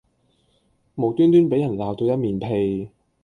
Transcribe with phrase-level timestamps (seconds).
[0.95, 2.89] 無端端俾人鬧到一面屁